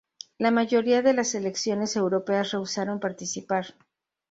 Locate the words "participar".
2.99-3.75